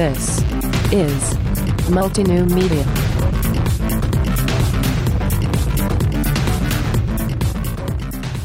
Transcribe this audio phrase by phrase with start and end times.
[0.00, 0.40] This
[0.94, 2.86] is Multinew Media.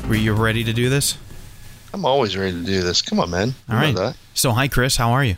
[0.09, 1.17] Were you ready to do this?
[1.93, 3.01] I'm always ready to do this.
[3.01, 3.53] Come on, man.
[3.69, 4.15] All You right.
[4.33, 4.97] So, hi, Chris.
[4.97, 5.37] How are you?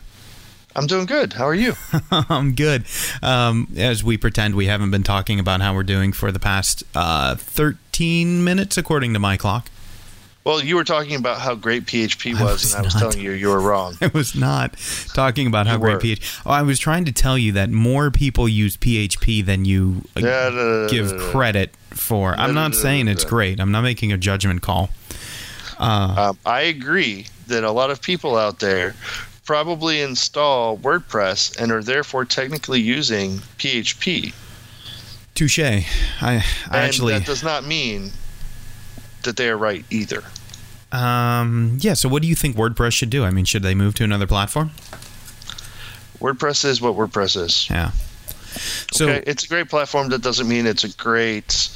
[0.76, 1.34] I'm doing good.
[1.34, 1.76] How are you?
[2.12, 2.86] I'm good.
[3.22, 6.84] Um, as we pretend we haven't been talking about how we're doing for the past
[6.96, 9.70] uh, 13 minutes, according to my clock.
[10.48, 13.00] Well, you were talking about how great PHP I was, was and I was not.
[13.02, 13.96] telling you you were wrong.
[14.02, 14.76] I was not
[15.14, 15.98] talking about how great.
[16.00, 16.42] PHP.
[16.46, 20.22] Oh, I was trying to tell you that more people use PHP than you uh,
[20.22, 22.32] no, no, no, give credit for.
[22.32, 23.60] I'm No, no, not no, saying it's great.
[23.60, 24.90] I'm not making a judgment call.
[25.78, 28.96] Uh, Um, I agree that a lot of people out there
[29.46, 34.34] probably install WordPress and are therefore technically using PHP.
[35.36, 35.60] touche.
[35.60, 35.84] I,
[36.22, 37.14] I And actually.
[37.14, 38.12] that does not mean
[39.24, 40.24] that they are right either.
[40.92, 41.94] Um, yeah.
[41.94, 43.24] So, what do you think WordPress should do?
[43.24, 44.72] I mean, should they move to another platform?
[46.20, 47.70] WordPress is what WordPress is.
[47.70, 47.92] Yeah.
[48.92, 50.10] So, okay, it's a great platform.
[50.10, 51.70] That doesn't mean it's a great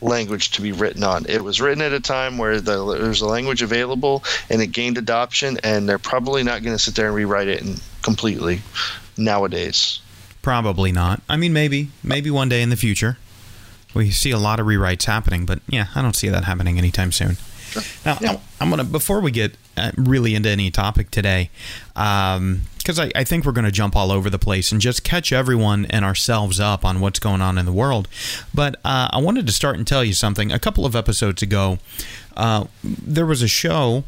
[0.00, 1.26] language to be written on.
[1.28, 4.98] It was written at a time where the, there's a language available and it gained
[4.98, 8.60] adoption, and they're probably not going to sit there and rewrite it in, completely
[9.16, 10.00] nowadays.
[10.42, 11.22] Probably not.
[11.28, 13.18] I mean, maybe, maybe one day in the future.
[13.94, 17.12] We see a lot of rewrites happening, but yeah, I don't see that happening anytime
[17.12, 17.36] soon.
[18.04, 18.38] Now, Yeah.
[18.60, 21.50] I'm gonna before we get uh, really into any topic today,
[21.94, 25.86] because I, I think we're gonna jump all over the place and just catch everyone
[25.86, 28.08] and ourselves up on what's going on in the world.
[28.54, 30.52] But uh, I wanted to start and tell you something.
[30.52, 31.78] A couple of episodes ago,
[32.36, 34.04] uh, there was a show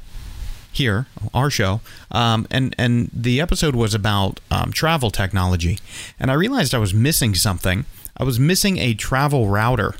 [0.72, 5.78] here, our show, um, and and the episode was about um, travel technology,
[6.18, 7.84] and I realized I was missing something.
[8.16, 9.94] I was missing a travel router,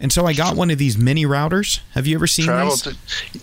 [0.00, 1.80] and so I got one of these mini routers.
[1.94, 2.82] Have you ever seen Travel these?
[2.82, 2.96] to,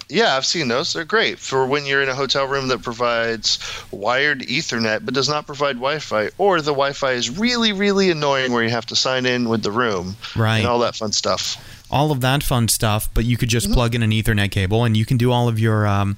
[0.09, 0.93] yeah, I've seen those.
[0.93, 3.59] They're great for when you're in a hotel room that provides
[3.91, 8.63] wired Ethernet but does not provide Wi-Fi, or the Wi-Fi is really, really annoying where
[8.63, 10.59] you have to sign in with the room Right.
[10.59, 11.57] and all that fun stuff.
[11.91, 14.95] all of that fun stuff, but you could just plug in an Ethernet cable and
[14.97, 15.85] you can do all of your.
[15.87, 16.17] Um,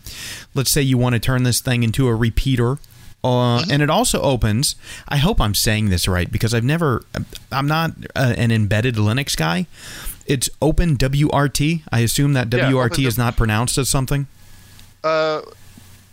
[0.53, 2.77] let's say you want to turn this thing into a repeater.
[3.23, 4.75] Uh, and it also opens.
[5.09, 7.03] I hope I'm saying this right because I've never.
[7.51, 9.65] I'm not uh, an embedded Linux guy.
[10.27, 11.83] It's Open WRT.
[11.91, 14.27] I assume that Yeah, WRT is not pronounced as something.
[15.03, 15.41] Uh,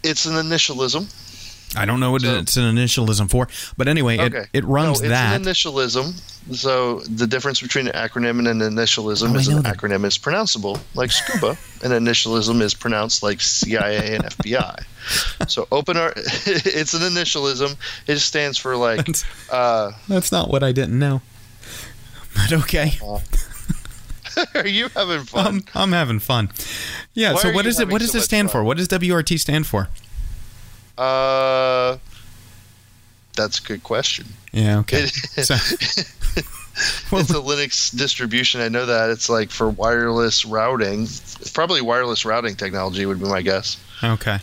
[0.03, 1.13] it's an initialism.
[1.77, 4.39] I don't know what So- it's an initialism for, but anyway, Okay.
[4.53, 5.41] it, it runs no, that.
[5.41, 6.15] It's an initialism.
[6.55, 9.77] So the difference between an acronym and an initialism Oh, is an that.
[9.79, 14.85] acronym is pronounceable like scuba, and initialism is pronounced like CIA and FBI.
[15.49, 17.75] So open our, it's an initialism.
[18.07, 21.23] It stands for like, That's, uh, that's not what I didn't know.
[22.37, 22.99] But okay.
[24.55, 25.47] Are you having fun?
[25.47, 26.51] I'm, I'm having fun.
[27.15, 27.35] Yeah.
[27.35, 27.89] Why so what you it?
[27.89, 28.63] What does so it stand for?
[28.65, 29.89] What does WRT stand for?
[30.97, 31.99] Uh,
[33.37, 34.27] that's a good question.
[34.53, 34.79] Yeah.
[34.81, 35.05] Okay.
[35.05, 35.55] It- So,
[37.11, 38.61] well, it's a Linux distribution.
[38.61, 41.09] I know that it's like for wireless routing.
[41.53, 43.77] Probably wireless routing technology would be my guess.
[44.03, 44.39] okay.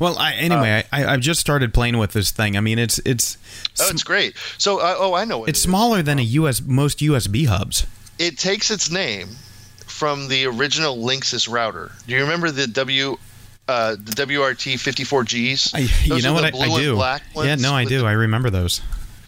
[0.00, 2.56] Well, I, anyway, I, I've just started playing with this thing.
[2.56, 3.36] I mean, it's it's
[3.80, 4.36] Oh, it's great.
[4.58, 5.62] So, uh, oh, I know what it's it is.
[5.64, 7.86] smaller than a US most USB hubs.
[8.20, 9.28] It takes its name
[9.86, 11.90] from the original Linksys router.
[12.06, 13.16] Do you remember the W,
[13.66, 15.74] uh, the WRT 54Gs?
[15.74, 15.78] I,
[16.14, 16.96] you know what I, I do?
[17.46, 18.00] yeah, no, I do.
[18.00, 18.82] the- I remember those.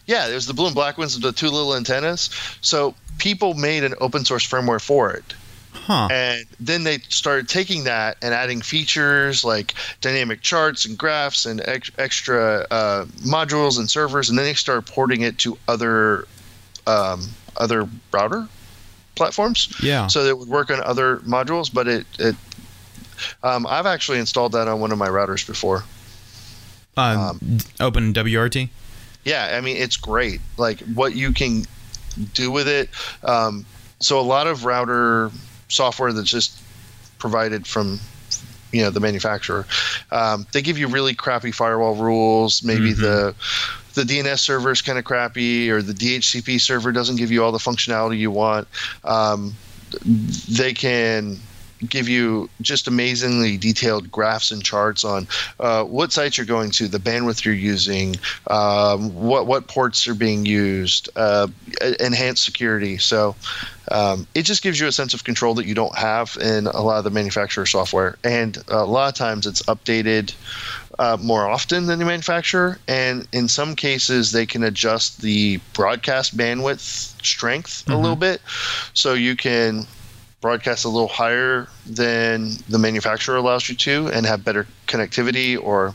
[0.07, 2.29] Yeah, there's the blue and black ones with the two little antennas.
[2.61, 5.25] So people made an open source firmware for it.
[5.73, 6.09] Huh.
[6.11, 9.73] And then they started taking that and adding features like
[10.03, 14.83] dynamic charts and graphs and ex- extra uh, modules and servers, and then they started
[14.93, 16.27] porting it to other
[16.87, 17.23] um,
[17.57, 18.49] other router
[19.15, 19.75] platforms.
[19.83, 20.07] Yeah.
[20.07, 22.37] So that it would work on other modules, but it it
[23.43, 25.85] um, I've actually installed that on one of my routers before.
[26.97, 28.69] Um, um, open WRT.
[29.25, 30.41] Yeah, I mean it's great.
[30.57, 31.65] Like what you can
[32.35, 32.91] do with it.
[33.23, 33.65] Um,
[34.01, 35.31] so a lot of router
[35.69, 36.59] software that's just
[37.19, 38.01] provided from
[38.73, 39.67] you know the manufacturer,
[40.11, 42.63] um, they give you really crappy firewall rules.
[42.63, 42.97] Maybe Mhm.
[42.97, 43.35] the
[43.95, 47.53] the DNS server is kind of crappy, or the DHCP server doesn't give you all
[47.53, 48.69] the functionality you want.
[49.05, 49.55] Um,
[50.49, 51.39] they can
[51.89, 55.27] give you just amazingly detailed graphs and charts on
[55.61, 58.17] uh, what sites you're going to, the bandwidth you're using,
[58.49, 61.49] um, what what ports are being used, uh,
[62.01, 62.99] enhanced security.
[62.99, 63.35] So
[63.91, 66.81] um, it just gives you a sense of control that you don't have in a
[66.81, 70.35] lot of the manufacturer software, and a lot of times it's updated.
[71.03, 76.37] Uh, more often than the manufacturer, and in some cases they can adjust the broadcast
[76.37, 76.79] bandwidth
[77.25, 78.41] strength a little bit,
[78.95, 79.85] so you can
[80.41, 85.93] broadcast a little higher than the manufacturer allows you to and have better connectivity or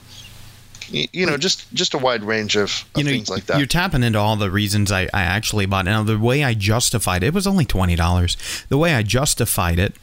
[0.90, 3.58] you know, just just a wide range of, of you know, things like that.
[3.58, 5.90] You're tapping into all the reasons I, I actually bought it.
[5.90, 8.68] Now, the way I justified it, it was only $20.
[8.68, 9.96] The way I justified it,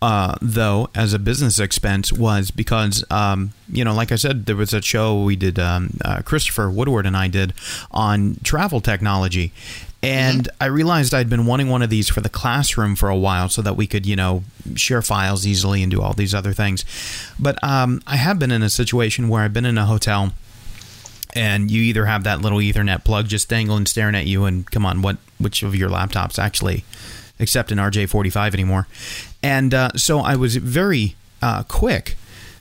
[0.00, 4.56] uh, though, as a business expense was because, um, you know, like I said, there
[4.56, 7.52] was a show we did, um, uh, Christopher Woodward and I did
[7.90, 9.52] on travel technology.
[10.00, 13.48] And I realized I'd been wanting one of these for the classroom for a while
[13.48, 14.44] so that we could, you know,
[14.76, 16.84] share files easily and do all these other things.
[17.36, 20.32] But um, I have been in a situation where I've been in a hotel
[21.34, 24.86] and you either have that little Ethernet plug just dangling staring at you, and come
[24.86, 26.84] on, what which of your laptops actually
[27.38, 28.86] accept an RJ45 anymore?
[29.42, 32.16] And uh, so I was very uh, quick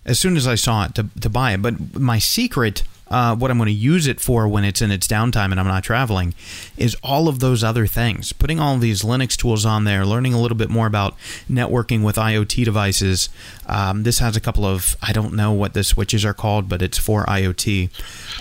[0.05, 1.61] as soon as I saw it to, to buy it.
[1.61, 5.05] But my secret, uh, what I'm going to use it for when it's in its
[5.07, 6.33] downtime and I'm not traveling,
[6.77, 8.31] is all of those other things.
[8.31, 11.17] Putting all these Linux tools on there, learning a little bit more about
[11.49, 13.29] networking with IoT devices.
[13.65, 16.81] Um, this has a couple of, I don't know what the switches are called, but
[16.81, 17.89] it's for IoT.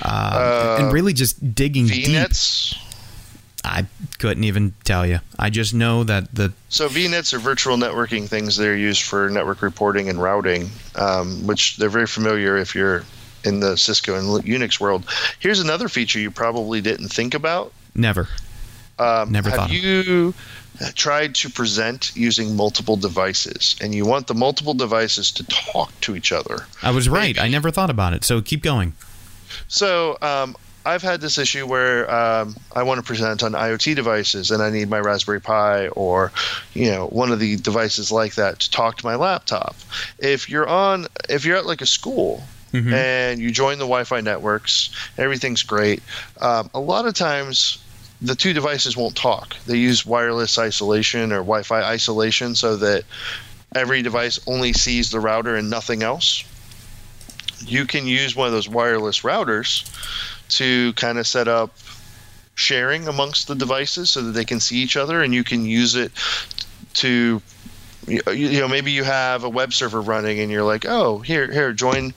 [0.03, 2.07] Uh, and really just digging deep.
[3.67, 3.87] I
[4.19, 5.21] couldn't even tell you.
[5.39, 9.29] I just know that the So VNets are virtual networking things that are used for
[9.29, 13.05] network reporting and routing, um, which they're very familiar if you're
[13.45, 15.05] in the Cisco and Unix world.
[15.39, 17.73] Here's another feature you probably didn't think about.
[17.95, 18.29] never.
[18.99, 20.33] Um, Never have thought of you
[20.95, 26.17] tried to present using multiple devices, and you want the multiple devices to talk to
[26.17, 26.67] each other?
[26.83, 27.39] I was right.
[27.39, 28.25] I never thought about it.
[28.25, 28.95] So keep going.
[29.69, 30.57] So um,
[30.87, 34.71] I've had this issue where um, I want to present on IoT devices, and I
[34.71, 36.33] need my Raspberry Pi or
[36.75, 39.75] you know one of the devices like that to talk to my laptop.
[40.21, 42.43] If you're on, if you're at like a school.
[42.93, 46.03] And you join the Wi-Fi networks, everything's great.
[46.43, 47.83] Um, a lot of times,
[48.21, 49.57] the two devices won't talk.
[49.67, 53.05] They use wireless isolation or Wi-Fi isolation so that
[53.75, 56.45] every device only sees the router and nothing else.
[57.61, 59.89] You can use one of those wireless routers
[60.49, 61.75] to kind of set up
[62.55, 65.95] sharing amongst the devices so that they can see each other and you can use
[65.95, 66.11] it
[66.95, 67.43] to
[68.09, 71.73] you know maybe you have a web server running and you're like oh here here
[71.73, 72.15] join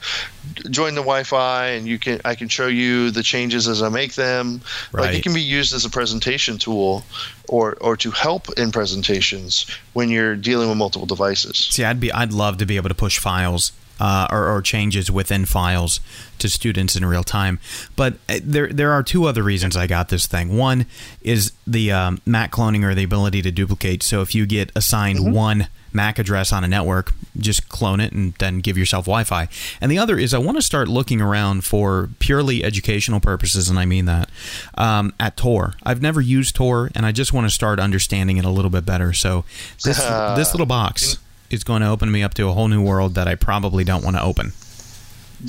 [0.69, 4.13] join the wi-fi and you can i can show you the changes as i make
[4.13, 4.61] them
[4.93, 5.15] like Right.
[5.15, 7.03] it can be used as a presentation tool
[7.47, 12.11] or or to help in presentations when you're dealing with multiple devices See, I'd be,
[12.11, 15.99] I'd love to be able to push files uh, or, or changes within files
[16.39, 17.59] to students in real time.
[17.95, 20.57] But uh, there, there are two other reasons I got this thing.
[20.57, 20.85] One
[21.21, 24.03] is the um, MAC cloning or the ability to duplicate.
[24.03, 28.33] So if you get assigned one MAC address on a network, just clone it and
[28.35, 29.47] then give yourself Wi-Fi.
[29.81, 33.79] And the other is I want to start looking around for purely educational purposes, and
[33.79, 34.29] I mean that
[34.75, 35.73] um, at Tor.
[35.83, 38.85] I've never used Tor, and I just want to start understanding it a little bit
[38.85, 39.13] better.
[39.13, 39.45] So
[39.83, 39.97] this
[40.35, 41.17] this little box
[41.49, 44.03] is going to open me up to a whole new world that I probably don't
[44.03, 44.53] want to open.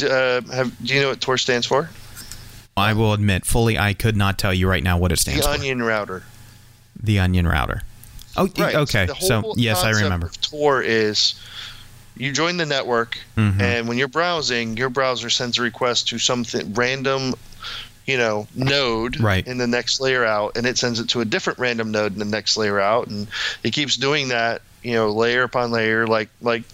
[0.03, 1.91] Uh, have, do you know what tor stands for
[2.77, 5.45] I will admit fully, I could not tell you right now what it the stands
[5.45, 5.53] for.
[5.53, 6.23] The onion router
[7.03, 7.83] The Onion router.
[8.37, 8.75] Oh, Right.
[8.77, 9.07] okay.
[9.07, 10.27] the So yes, I remember.
[10.29, 11.35] Of Tor is
[12.17, 13.61] you join the network, Mhm.
[13.61, 17.35] and when you're browsing, your browser sends a request to something random,
[18.07, 19.47] you know, node Right.
[19.47, 22.19] in the next layer out, and it sends it to a different random node in
[22.19, 23.29] the next layer out, and
[23.63, 26.65] it keeps doing that, you know, layer upon layer, like like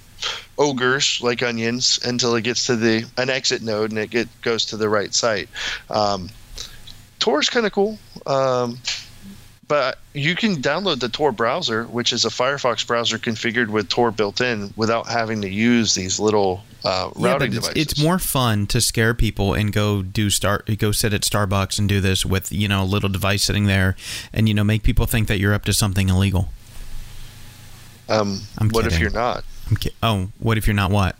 [0.59, 4.65] ogres, like onions, until it gets to the an exit node, and it get, goes
[4.67, 5.49] to the right site.
[5.91, 6.31] Um,
[7.27, 7.99] is kind of cool.
[8.25, 8.79] Um,
[9.69, 14.13] but you can download the Tor browser, which is a Firefox browser configured with Tor
[14.13, 17.83] built in, without having to use these little uh, Yeah, routing but it's, devices.
[17.93, 21.89] it's more fun to scare people and go do start go sit at Starbucks and
[21.89, 23.97] do this with you know a little device sitting there
[24.33, 26.49] and you know make people think that you're up to something illegal.
[28.09, 29.45] Um, I'm what if you're not?
[29.81, 31.17] Ki- oh, what if you're not what?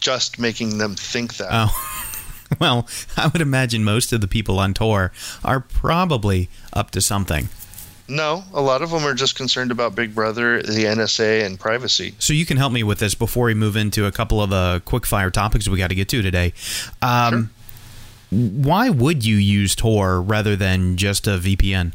[0.00, 1.48] Just making them think that.
[1.52, 2.08] Oh,
[2.60, 5.12] well, I would imagine most of the people on Tor
[5.44, 7.48] are probably up to something.
[8.08, 12.14] No, a lot of them are just concerned about Big Brother, the NSA, and privacy.
[12.18, 14.82] So you can help me with this before we move into a couple of the
[14.84, 16.52] quickfire topics we got to get to today.
[17.00, 17.50] Um,
[18.30, 21.92] Why would you use Tor rather than just a VPN?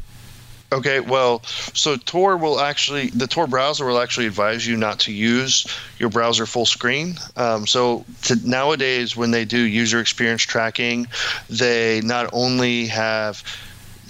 [0.70, 5.12] Okay, well, so Tor will actually, the Tor browser will actually advise you not to
[5.12, 5.66] use
[5.98, 7.14] your browser full screen.
[7.36, 11.06] Um, so to, nowadays, when they do user experience tracking,
[11.48, 13.42] they not only have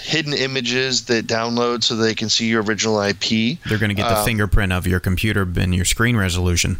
[0.01, 3.59] hidden images that download so they can see your original IP.
[3.67, 6.79] They're going to get the Um, fingerprint of your computer and your screen resolution.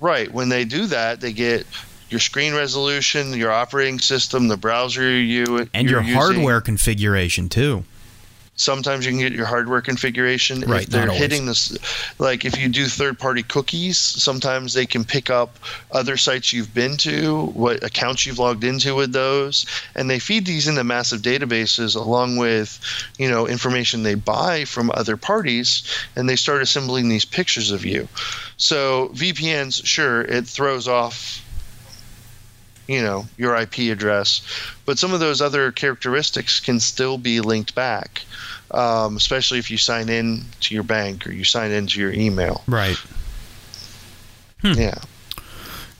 [0.00, 0.30] Right.
[0.32, 1.66] When they do that, they get
[2.10, 6.14] your screen resolution, your operating system, the browser you And your using.
[6.14, 7.84] hardware configuration, too.
[8.56, 10.62] Sometimes you can get your hardware configuration.
[10.62, 11.76] Right, If they're hitting this,
[12.18, 15.58] like if you do third party cookies, sometimes they can pick up
[15.92, 20.46] other sites you've been to, what accounts you've logged into with those, and they feed
[20.46, 22.80] these into massive databases along with,
[23.18, 25.82] you know, information they buy from other parties,
[26.16, 28.08] and they start assembling these pictures of you.
[28.56, 31.42] So VPNs, sure, it throws off
[32.86, 34.42] you know your IP address,
[34.84, 38.22] but some of those other characteristics can still be linked back,
[38.70, 42.62] um, especially if you sign in to your bank or you sign into your email.
[42.66, 42.96] Right.
[44.62, 44.98] Yeah,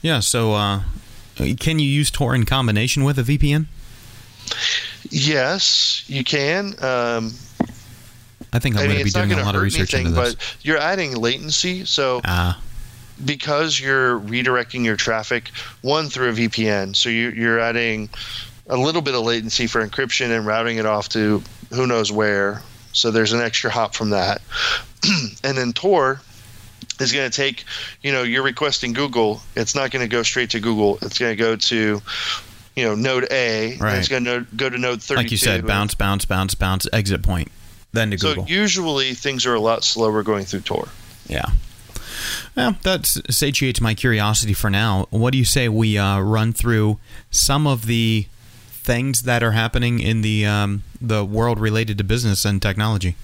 [0.01, 0.19] Yeah.
[0.19, 0.81] So, uh,
[1.59, 3.67] can you use Tor in combination with a VPN?
[5.09, 6.73] yes, you can.
[6.83, 7.33] Um,
[8.53, 10.35] I think I'm I going to be doing a lot of research anything, into this.
[10.35, 12.59] but you're adding latency, so Ah,
[13.23, 15.49] because you're redirecting your traffic
[15.81, 18.09] one through a VPN, so you, you're adding
[18.67, 21.41] a little bit of latency for encryption and routing it off to
[21.73, 22.61] who knows where.
[22.93, 24.41] So there's an extra hop from that,
[25.43, 26.21] and then Tor
[26.99, 27.63] is going to take,
[28.01, 29.41] you know, you're requesting Google.
[29.55, 30.97] It's not going to go straight to Google.
[31.01, 32.01] It's going to go to,
[32.75, 33.77] you know, Node A.
[33.77, 33.97] Right.
[33.97, 35.15] it's going to go to Node 32.
[35.15, 37.51] like you said, bounce, bounce, bounce, bounce, exit point,
[37.93, 38.47] then to So Google.
[38.47, 40.87] So usually things are a lot slower going through Tor.
[41.27, 41.45] Yeah.
[42.55, 45.07] Well, that satiates my curiosity for now.
[45.09, 46.99] What do you say we uh, run through
[47.31, 48.27] some of the
[48.69, 53.15] things that are happening in the um, the world related to business and technology?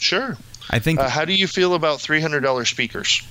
[0.00, 0.36] Sure.
[0.70, 3.22] I think Uh, how do you feel about $300 speakers?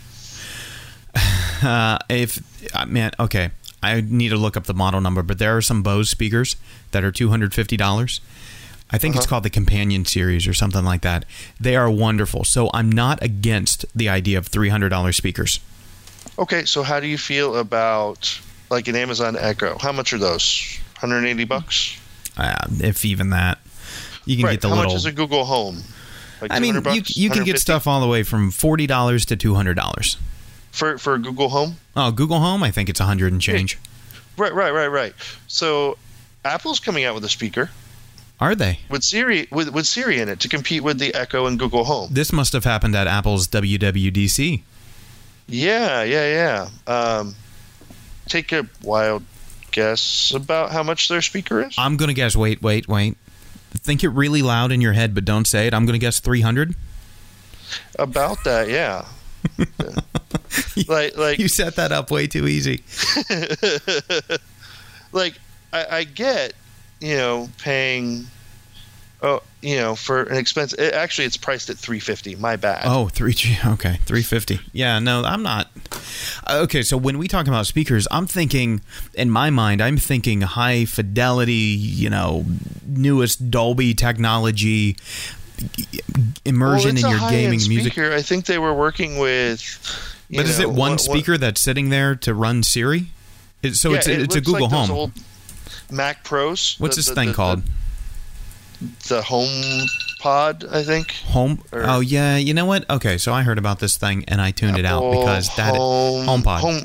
[1.64, 2.40] uh, if
[2.74, 3.52] uh, man, okay,
[3.84, 6.56] I need to look up the model number, but there are some Bose speakers
[6.92, 8.20] that are two hundred fifty dollars.
[8.92, 9.30] I think it's Uh-huh.
[9.30, 11.26] called the Companion Series or something like that.
[11.60, 12.44] They are wonderful.
[12.44, 15.60] So I'm not against the idea of three hundred dollars speakers.
[16.38, 18.40] Okay, so how do you feel about
[18.70, 19.78] like an Amazon Echo?
[19.80, 20.80] How much are those?
[21.00, 21.98] 180 bucks.
[22.38, 23.60] Uh, if even that,
[24.26, 24.52] you can Right.
[24.54, 24.92] get the How little.
[24.92, 25.84] much is a Google Home?
[26.42, 29.26] Like I mean, 200 you, you can get stuff all the way from forty dollars
[29.28, 30.18] to two hundred dollars.
[30.72, 31.78] for for a Google Home.
[31.96, 33.78] Oh, Google Home, I think it's a hundred and change.
[34.38, 35.14] Right, right, right, right.
[35.48, 35.98] So
[36.44, 37.70] Apple's coming out with a speaker
[38.40, 38.80] Are they?
[38.90, 42.10] with Siri with with Siri in it to compete with the Echo and Google Home.
[42.12, 44.62] This must have happened at Apple's WWDC.
[45.48, 46.94] Yeah, yeah, yeah.
[46.94, 47.36] Um,
[48.28, 49.24] take a wild
[49.72, 51.76] guess about how much their speaker is.
[51.78, 52.36] I'm gonna guess.
[52.36, 53.18] Wait, wait, wait.
[53.72, 55.74] Think it really loud in your head, but don't say it.
[55.74, 56.76] I'm gonna guess three hundred.
[57.98, 59.06] About that, yeah.
[60.88, 62.84] like like You set that up way too easy.
[65.12, 65.36] like
[65.72, 66.54] I, I get
[67.00, 68.26] you know paying
[69.22, 73.08] oh you know for an expense it, actually it's priced at 350 my bad Oh,
[73.10, 73.58] three G.
[73.66, 74.60] Okay, three fifty.
[74.74, 75.70] Yeah, no, I'm not.
[76.46, 78.82] Uh, Okay, so when we talk about speakers, I'm thinking
[79.14, 82.46] in my mind, I'm thinking high fidelity, you know,
[82.86, 84.96] newest Dolby technology,
[86.44, 87.94] immersion well, in your gaming music.
[87.94, 88.12] speaker.
[88.14, 89.60] i think they were working with
[90.30, 93.08] But is it one what- speaker that's sitting there to run Siri?
[93.74, 95.14] So yeah, it's it it's a like Google those Home.
[95.92, 97.64] Mac pros What's the- this the- thing the- called?
[99.08, 99.86] the home
[100.20, 101.62] pod i think Home.
[101.72, 102.90] or- Oh yeah, you know what?
[102.90, 106.26] Okay, so I heard about this thing and I tuned it out because that home,
[106.28, 106.60] HomePod.
[106.60, 106.82] home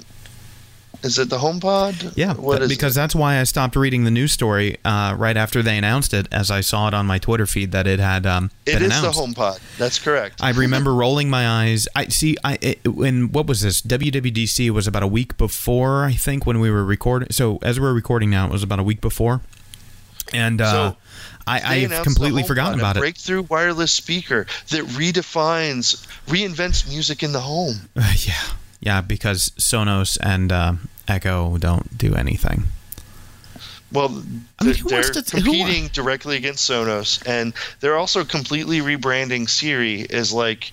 [1.03, 4.33] is it the home pod Yeah, what because that's why I stopped reading the news
[4.33, 7.73] story uh, right after they announced it, as I saw it on my Twitter feed
[7.73, 9.05] that it had um, it been is announced.
[9.17, 11.89] the home pod that's correct I remember rolling my eyes.
[11.97, 12.37] I see.
[12.45, 13.81] I it, when what was this?
[13.83, 17.29] WWDC was about a week before, I think, when we were recording.
[17.31, 19.41] So as we're recording now, it was about a week before,
[20.33, 20.97] and uh, So,
[21.47, 23.01] I, I've completely HomePod, forgotten about it.
[23.01, 27.75] breakthrough wireless speaker that redefines, reinvents music in the home.
[27.97, 28.35] yeah,
[28.81, 30.73] yeah, because Sonos and uh,
[31.07, 32.65] Echo don't do anything.
[33.93, 34.23] Well,
[34.59, 40.33] I mean, they're to- competing directly against Sonos, and they're also completely rebranding Siri as
[40.33, 40.71] like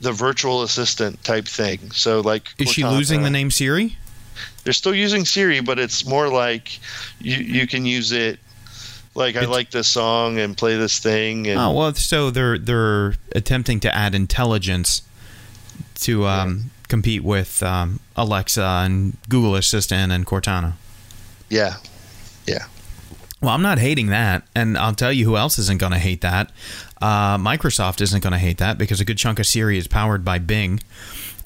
[0.00, 1.90] the virtual assistant type thing.
[1.92, 3.96] So, like, Is she losing the name Siri?
[4.64, 6.78] They're still using Siri, but it's more like
[7.20, 8.38] you you can use it.
[9.14, 13.14] Like, I like this song and play this thing, and Oh well, so they're they're
[13.32, 15.00] attempting to add intelligence
[16.00, 20.74] to um, compete with um, Alexa and Google Assistant and Cortana.
[21.50, 21.76] yeah,
[22.46, 22.66] yeah.
[23.42, 26.22] Well, I'm not hating that, and I'll tell you who else isn't going to hate
[26.22, 26.50] that.
[27.02, 30.24] Uh, Microsoft isn't going to hate that because a good chunk of Siri is powered
[30.24, 30.80] by Bing,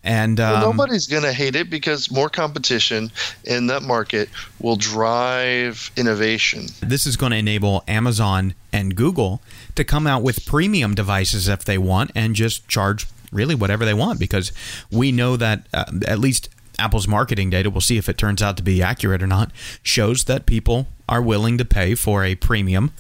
[0.05, 3.11] and um, Well, nobody's going to hate it because more competition
[3.45, 4.29] in that market
[4.61, 6.67] will drive innovation.
[6.81, 9.43] this is going to enable Amazon and Google
[9.75, 13.95] to come out with premium devices if they want and just charge really whatever they
[13.95, 14.53] want because
[14.91, 18.57] we know that uh, at least Apple's marketing data, we'll see if it turns out
[18.57, 19.51] to be accurate or not,
[19.83, 22.93] shows that people are willing to pay for a premium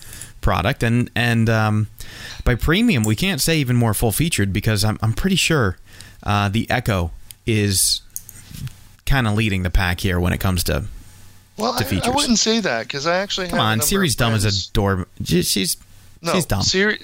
[0.42, 1.87] product, and and um,
[2.44, 5.76] by premium we can't say even more full featured because I'm I'm pretty sure
[6.22, 7.10] uh, the Echo
[7.46, 8.02] is
[9.06, 10.84] kind of leading the pack here when it comes to
[11.56, 13.80] Well, to I, I wouldn't say that because I actually come have on.
[13.80, 15.06] Siri's dumb as a door.
[15.25, 15.76] she- She's
[16.22, 16.62] No, she's dumb.
[16.62, 17.00] Siri,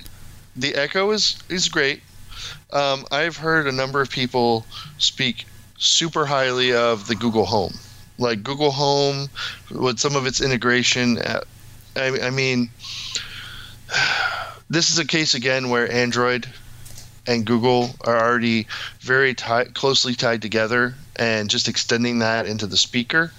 [0.55, 2.03] the Echo is is great.
[2.73, 4.67] Um, I've heard a number of people
[4.99, 5.47] speak
[5.79, 7.75] super highly of the Google Home,
[8.19, 9.29] like Google Home
[9.71, 11.19] with some of its integration.
[11.19, 11.41] uh,
[11.97, 12.71] I, I mean,
[14.71, 16.49] this is a case again where Android
[17.27, 18.67] and Google are already
[19.01, 23.33] very tight, closely tied together, and just extending that into the speaker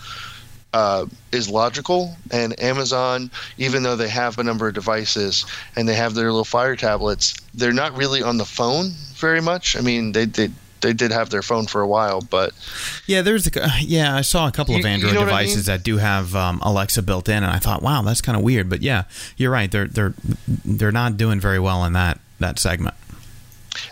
[0.73, 2.15] uh, is logical.
[2.31, 5.45] And Amazon, even though they have a number of devices
[5.75, 9.75] and they have their little Fire tablets, they're not really on the phone very much.
[9.75, 10.49] I mean, they they
[10.81, 12.51] they did have their phone for a while, but
[13.07, 14.15] Yeah, there's a, yeah.
[14.15, 15.77] I saw a couple of You- you Android know what I devices mean?
[15.77, 18.69] that do have um, Alexa built in, and I thought, wow, that's kind of weird.
[18.69, 19.03] But yeah,
[19.37, 19.71] you're right.
[19.71, 20.13] They're they're
[20.47, 22.93] they're not doing very well in that that segment.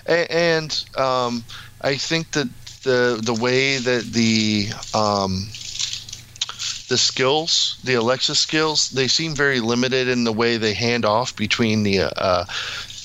[0.08, 1.44] A- and um,
[1.82, 2.50] I think that
[2.84, 5.48] the the way that the um,
[6.88, 11.36] the skills, the Alexa skills, they seem very limited in the way they hand off
[11.36, 12.46] between the uh,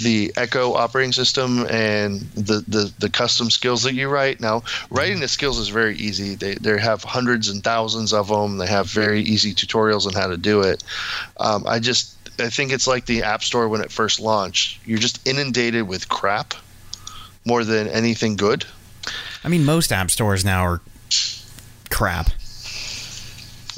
[0.00, 4.40] the Echo operating system and the, the, the custom skills that you write.
[4.40, 6.36] Now, writing the skills is very easy.
[6.36, 8.56] They, they have hundreds and thousands of them.
[8.56, 10.82] They have very easy tutorials on how to do it.
[11.38, 14.80] Um, I just I think it's like the App Store when it first launched.
[14.86, 16.54] You're just inundated with crap
[17.44, 18.64] more than anything good.
[19.44, 20.80] I mean, most app stores now are
[21.90, 22.30] crap.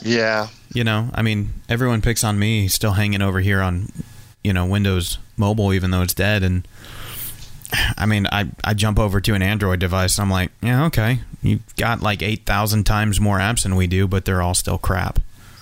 [0.04, 3.90] Yeah, You know, I mean, everyone picks on me still hanging over here on,
[4.42, 6.42] you know, Windows Mobile, even though it's dead.
[6.42, 6.66] And
[7.96, 11.20] I mean, I, I jump over to an Android device and I'm like, yeah, okay,
[11.42, 15.18] you've got like 8,000 times more apps than we do, but they're all still crap.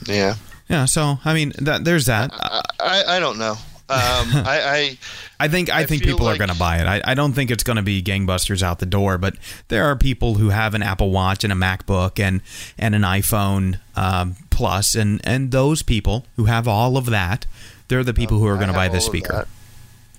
[0.07, 0.35] yeah.
[0.69, 2.31] Yeah, so, I mean, that, there's that.
[2.33, 3.57] I, I, I don't know.
[3.91, 4.99] Um, I,
[5.41, 6.87] I think I, I think people are going to buy it.
[6.87, 9.37] I, I don't think it's going to be gangbusters out the door, but
[9.69, 12.41] there are people who have an Apple Watch and a MacBook and
[12.79, 17.47] and an iPhone um, Plus, and and those people who have all of that,
[17.89, 19.49] they're the people who are going to buy this speaker.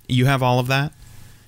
[0.08, 0.92] You have all of that.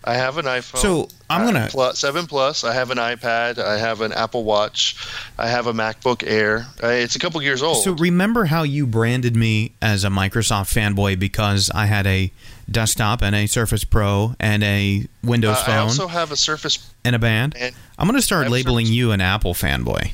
[0.05, 0.77] I have an iPhone.
[0.79, 2.63] So, I'm uh, gonna- plus, seven plus.
[2.63, 3.57] I have an iPad.
[3.57, 4.95] I have an Apple Watch.
[5.37, 6.67] I have a MacBook Air.
[6.83, 7.83] Uh, it's a couple years old.
[7.83, 12.31] So remember how you branded me as a Microsoft fanboy because I had a
[12.69, 16.79] desktop and a Surface Pro and a Windows Uh, I phone also have a Surface.
[17.05, 17.55] and a band.
[17.57, 20.11] And I'm going to start labeling Surface- you an Apple fanboy.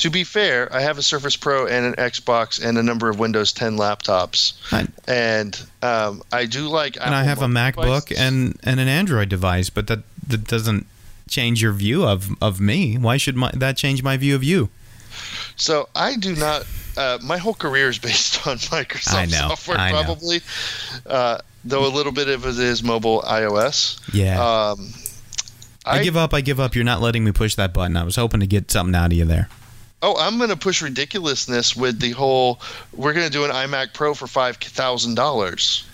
[0.00, 3.18] To be fair, I have a Surface Pro and an Xbox and a number of
[3.18, 4.54] Windows 10 laptops.
[4.72, 6.96] I- And um, I do like.
[6.96, 10.86] and I have a MacBook and, and an Android device, but that that doesn't
[11.28, 12.96] change your view of, of me.
[12.96, 14.68] Why should my, that change my view of you?
[15.56, 16.66] So I do not.
[16.96, 20.40] Uh, my whole career is based on Microsoft I know, software, I probably.
[21.06, 24.00] Uh, though a little bit of it is mobile iOS.
[24.14, 24.40] Yeah.
[24.42, 24.92] Um,
[25.84, 26.34] I, give up.
[26.34, 26.74] I give up.
[26.74, 27.96] You're not letting me push that button.
[27.96, 29.48] I was hoping to get something out of you there.
[30.02, 32.60] Oh, I'm going to push ridiculousness with the whole.
[32.94, 35.84] We're going to do an iMac Pro for five thousand dollars.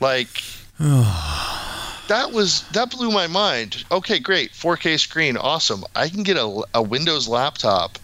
[0.00, 0.42] Like
[0.78, 3.84] that was that blew my mind.
[3.90, 5.84] Okay, great, 4K screen, awesome.
[5.94, 7.98] I can get a, a Windows laptop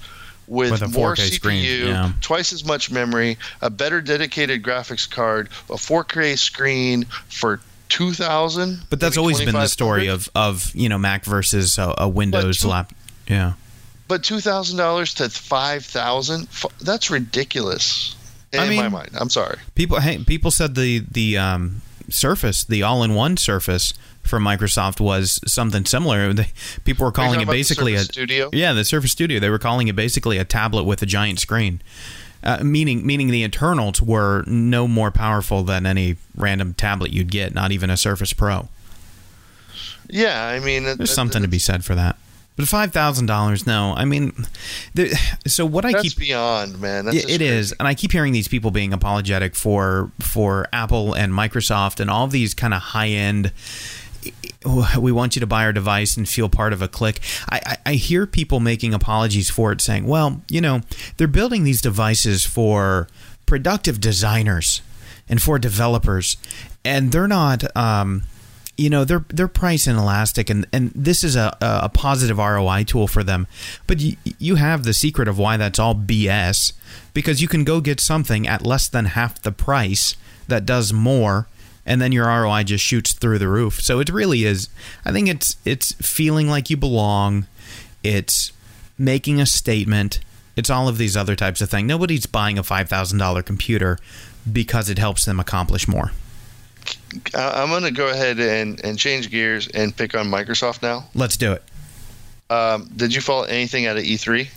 [0.46, 2.12] with, With more 4K CPU, screen, yeah.
[2.20, 8.80] twice as much memory, a better dedicated graphics card, a 4K screen for two thousand.
[8.90, 12.60] But that's always been the story of, of you know Mac versus a, a Windows
[12.60, 12.92] two- lap.
[13.28, 13.54] Yeah.
[14.06, 16.48] But two thousand dollars to five thousand,
[16.80, 18.14] that's ridiculous.
[18.52, 19.58] In I my mind, I'm sorry.
[19.74, 25.84] People, hey, people said the the um, Surface, the all-in-one Surface from Microsoft was something
[25.84, 26.32] similar.
[26.34, 26.48] They,
[26.84, 28.50] people were calling it basically a Studio?
[28.52, 29.40] Yeah, the Surface Studio.
[29.40, 31.80] They were calling it basically a tablet with a giant screen.
[32.42, 37.54] Uh, meaning, meaning the internals were no more powerful than any random tablet you'd get,
[37.54, 38.68] not even a Surface Pro.
[40.08, 42.16] Yeah, I mean, it- There's it- something to be said for that.
[42.56, 43.94] But five thousand dollars, no.
[43.96, 44.32] I mean,
[44.94, 45.08] there,
[45.44, 47.06] so what I keep beyond, man.
[47.06, 51.32] That's it is, and I keep hearing these people being apologetic for for Apple and
[51.32, 53.52] Microsoft and all these kind of high end.
[54.96, 57.20] We want you to buy our device and feel part of a clique.
[57.50, 60.82] I, I, I hear people making apologies for it, saying, "Well, you know,
[61.16, 63.08] they're building these devices for
[63.46, 64.80] productive designers
[65.28, 66.36] and for developers,
[66.84, 68.22] and they're not." Um,
[68.76, 73.06] you know they're they're price inelastic and and this is a a positive ROI tool
[73.06, 73.46] for them.
[73.86, 76.72] But you, you have the secret of why that's all BS
[77.12, 80.16] because you can go get something at less than half the price
[80.48, 81.46] that does more
[81.86, 83.80] and then your ROI just shoots through the roof.
[83.80, 84.68] So it really is
[85.04, 87.46] I think it's it's feeling like you belong.
[88.02, 88.52] It's
[88.98, 90.20] making a statement.
[90.56, 91.88] It's all of these other types of things.
[91.88, 93.98] Nobody's buying a $5000 computer
[94.50, 96.12] because it helps them accomplish more
[97.34, 101.06] I'm going to go ahead and, and change gears and pick on Microsoft now.
[101.14, 101.62] Let's do it.
[102.50, 104.48] Um, did you follow anything out of E E3?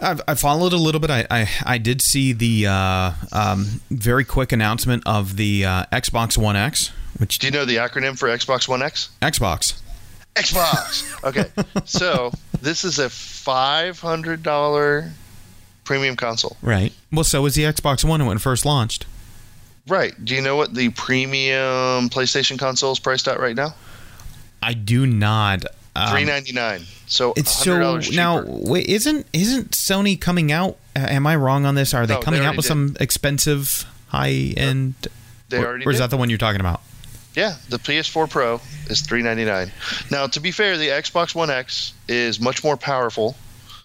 [0.00, 1.10] I've, I followed a little bit.
[1.10, 6.38] I, I, I did see the uh, um, very quick announcement of the uh, Xbox
[6.38, 9.10] One X, which Do you know the acronym for Xbox One X?
[9.20, 9.80] Xbox.
[10.36, 11.24] Xbox.
[11.24, 11.46] Okay,
[11.84, 12.30] so
[12.62, 15.10] this is a five hundred dollar
[15.84, 16.56] premium console.
[16.62, 16.92] Right.
[17.10, 19.04] Well, so was the Xbox One when it first launched.
[19.88, 20.12] Right.
[20.24, 23.74] Do you know what the premium PlayStation console is priced at right now?
[24.62, 25.64] I do not.
[25.96, 26.82] Um, Three ninety nine.
[27.06, 28.42] So It's so dollars now.
[28.46, 30.76] Wait, isn't isn't Sony coming out?
[30.94, 31.94] uh, Am I wrong on this?
[31.94, 32.68] Are they No, they coming out with did.
[32.68, 34.94] some expensive high end?
[35.48, 36.02] They or, already or is did.
[36.04, 36.82] that the one you're talking about?
[37.34, 39.70] Yeah, the PS4 Pro is three ninety nine.
[40.10, 43.36] Now, to be fair, the Xbox One X is much more powerful.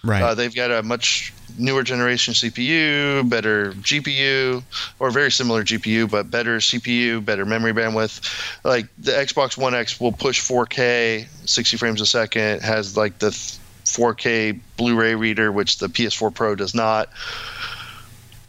[0.04, 0.22] Right.
[0.22, 4.63] Uh, they've got a much newer generation CPU, better GPU,
[5.00, 8.22] or very similar GPU, but better CPU, better memory bandwidth.
[8.63, 13.30] Like the Xbox One X will push 4K, 60 frames a second, has like the
[13.30, 17.10] 4K Blu-ray reader, which the PS4 Pro does not.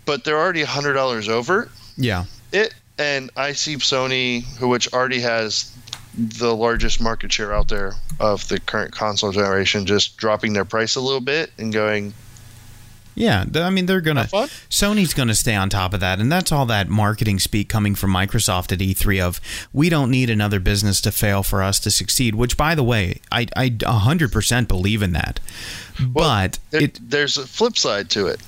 [0.05, 2.25] But they're already $100 over yeah.
[2.53, 5.75] it, and I see Sony, who which already has
[6.17, 10.95] the largest market share out there of the current console generation, just dropping their price
[10.95, 12.15] a little bit and going,
[13.15, 14.25] Yeah, I mean they're gonna
[14.69, 18.13] Sony's gonna stay on top of that, and that's all that marketing speak coming from
[18.13, 19.41] Microsoft at E3 of
[19.73, 22.35] we don't need another business to fail for us to succeed.
[22.35, 25.41] Which, by the way, I I hundred percent believe in that.
[26.01, 28.41] but There, it there's a flip side to it,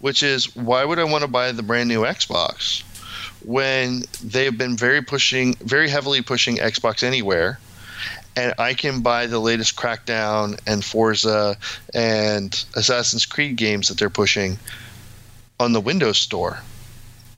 [0.00, 2.82] which is why would I want to buy the brand new Xbox
[3.44, 7.58] when they've been very pushing, very heavily pushing Xbox Anywhere,
[8.36, 11.56] and I can buy the latest Crackdown and Forza
[11.94, 14.58] and Assassin's Creed games that they're pushing
[15.60, 16.60] on the Windows Store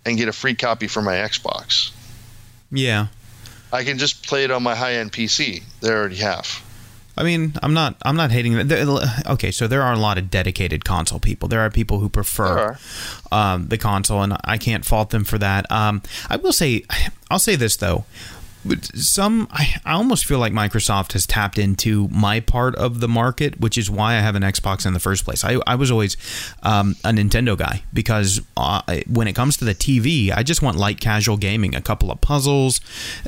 [0.06, 1.90] and get a free copy for my Xbox.
[2.70, 3.08] yeah.
[3.72, 5.60] I can just play it on my high-end PC.
[5.80, 6.62] They already have.
[7.16, 7.96] I mean, I'm not.
[8.02, 9.24] I'm not hating that.
[9.26, 11.48] Okay, so there are a lot of dedicated console people.
[11.48, 12.76] There are people who prefer
[13.32, 15.70] um, the console, and I can't fault them for that.
[15.70, 16.84] Um, I will say,
[17.30, 18.04] I'll say this though.
[18.64, 23.08] But some, I, I almost feel like Microsoft has tapped into my part of the
[23.08, 25.44] market, which is why I have an Xbox in the first place.
[25.44, 26.16] I, I was always
[26.62, 30.78] um, a Nintendo guy because uh, when it comes to the TV, I just want
[30.78, 32.80] light casual gaming, a couple of puzzles,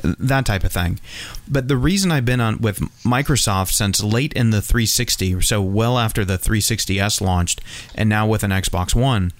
[0.03, 0.99] that type of thing.
[1.47, 5.97] But the reason I've been on with Microsoft since late in the 360, so well
[5.99, 7.61] after the 360s launched,
[7.93, 9.33] and now with an Xbox One,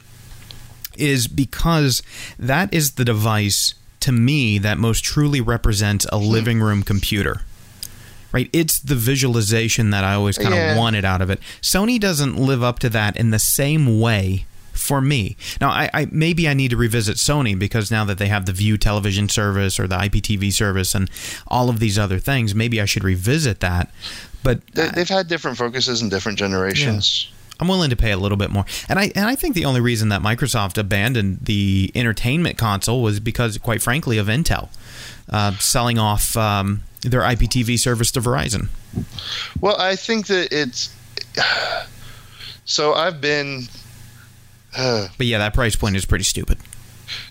[0.95, 2.01] is because
[2.37, 3.73] that is the device
[4.07, 6.25] to me that most truly represents a hmm.
[6.25, 7.41] living room computer.
[8.31, 8.49] Right?
[8.53, 10.77] It's the visualization that I always kind of Yeah.
[10.77, 11.41] wanted out of it.
[11.61, 15.35] Sony doesn't live up to that in the same way for me.
[15.59, 18.53] Now, I, I maybe I need to revisit Sony because now that they have the
[18.53, 21.09] Vue television service or the IPTV service and
[21.47, 23.91] all of these other things, maybe I should revisit that.
[24.41, 27.29] But They, they've had different focuses in different generations.
[27.59, 28.65] I'm willing to pay a little bit more.
[28.87, 33.19] And I and I think the only reason that Microsoft abandoned the entertainment console was
[33.19, 34.69] because, quite frankly, of Intel
[35.29, 38.69] uh, selling off um, their IPTV service to Verizon.
[39.59, 40.93] Well, I think that it's.
[42.69, 43.63] So I've been.
[44.77, 46.57] Uh, But yeah, that price point is pretty stupid.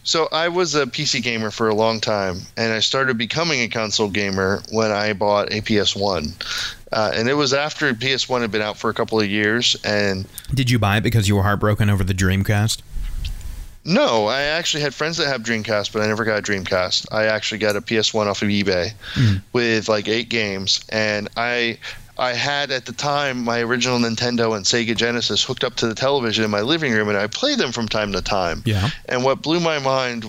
[0.04, 3.68] So I was a PC gamer for a long time, and I started becoming a
[3.68, 6.32] console gamer when I bought a PS1.
[6.92, 10.26] Uh, and it was after PS1 had been out for a couple of years, and
[10.54, 12.82] Did you buy it because you were heartbroken over the Dreamcast?
[13.84, 17.06] no, I actually had friends that have Dreamcast, but I never got a Dreamcast.
[17.12, 18.92] I actually got a PS1 off of eBay
[19.52, 21.78] with like eight games, and I
[22.18, 25.94] I had at the time my original Nintendo and Sega Genesis hooked up to the
[25.94, 28.62] television in my living room, and I played them from time to time.
[28.64, 28.88] Yeah.
[29.08, 30.24] And what blew my mind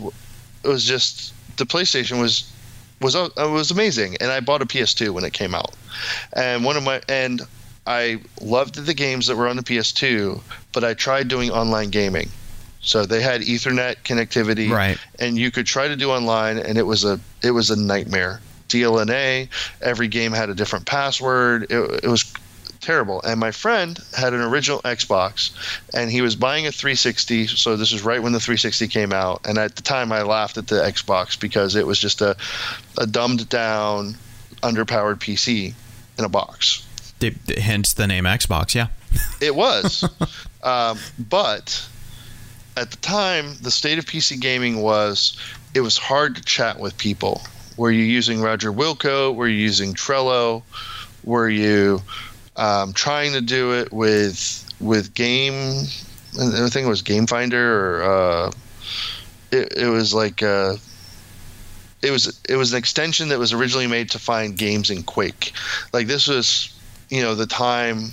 [0.63, 2.52] was just the PlayStation was
[3.00, 5.76] was uh, was amazing, and I bought a PS2 when it came out,
[6.34, 7.41] and one of my and
[7.86, 10.41] I loved the games that were on the PS2,
[10.73, 12.30] but I tried doing online gaming.
[12.82, 14.97] So they had Ethernet connectivity, Right.
[15.19, 18.41] and you could try to do online, and it was a it was a nightmare.
[18.67, 19.49] DLNA,
[19.82, 21.63] every game had a different password.
[21.71, 22.34] It, it was
[22.82, 23.21] terrible.
[23.21, 25.51] And my friend had an original Xbox,
[25.93, 27.47] and he was buying a 360.
[27.47, 29.45] So this is right when the 360 came out.
[29.45, 32.36] And at the time, I laughed at the Xbox because it was just a,
[32.97, 34.15] a dumbed down,
[34.63, 35.73] underpowered PC
[36.17, 36.86] in a box.
[37.58, 38.73] Hence the name Xbox.
[38.73, 38.88] Yeah.
[39.41, 40.03] It was.
[40.63, 41.88] um, but
[42.75, 45.38] at the time, the state of PC gaming was
[45.73, 47.41] it was hard to chat with people.
[47.78, 49.34] Were you using Roger Wilco?
[49.34, 50.63] Were you using Ventrilo?
[51.24, 52.02] Were you
[52.56, 55.84] um, trying to do it with with game?
[56.40, 58.52] I think it was Game Finder or uh,
[59.52, 60.76] it, it was like uh,
[62.02, 65.54] it was it was an extension that was originally made to find games in Quake.
[65.94, 66.74] Like this was,
[67.10, 68.10] you know, the time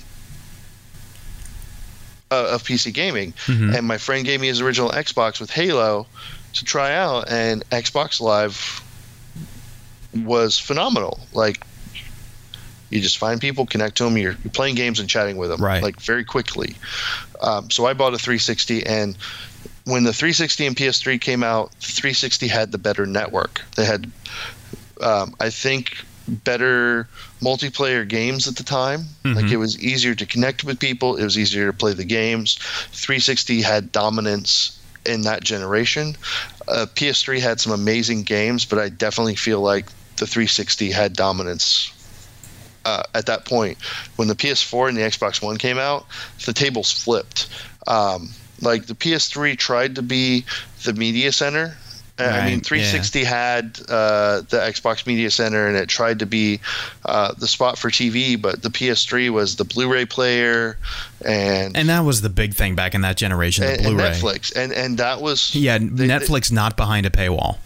[2.31, 3.77] of PC gaming, Mhm.
[3.77, 6.07] and my friend gave me his original Xbox with Halo
[6.55, 8.81] to try out, and Xbox Live
[10.17, 11.21] was phenomenal.
[11.33, 11.65] Like
[12.91, 15.61] you just find people, connect to them, you're, you're playing games and chatting with them,
[15.63, 15.83] Right.
[15.83, 16.77] like very quickly.
[17.41, 19.17] Um, so I bought a 360, and
[19.85, 23.63] when the 360 and PS3 came out, 360 had the better network.
[23.77, 24.11] They had,
[25.01, 27.07] um, I think, better
[27.43, 29.07] multiplayer games at the time.
[29.25, 29.53] Like Mhm.
[29.53, 31.17] it was easier to connect with people.
[31.17, 32.57] It was easier to play the games.
[32.93, 36.17] 360 had dominance in that generation.
[36.67, 41.91] Uh, PS3 had some amazing games, but I definitely feel like the 360 had dominance
[42.85, 43.79] uh, at that point.
[44.17, 46.07] When the PS4 and the Xbox One came out,
[46.45, 47.49] the tables flipped.
[47.87, 50.45] Um, like the PS3 tried to be
[50.85, 51.77] the media center.
[52.17, 52.63] Uh, I Right, mean, yeah.
[52.63, 56.61] 360 had uh, the Xbox Media Center, and it tried to be
[57.05, 58.41] uh, the spot for TV.
[58.41, 60.79] But the PS3 was the Blu-ray player,
[61.25, 64.11] and And that was the big thing back in that generation, the and, and Blu-ray.
[64.13, 67.57] Netflix, and and that was Yeah, they- Netflix not behind a paywall.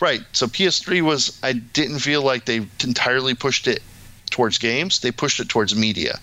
[0.00, 0.20] Right.
[0.32, 3.82] So PS3 was I didn't feel like they entirely pushed it
[4.30, 5.00] towards games.
[5.00, 6.18] They pushed it towards media.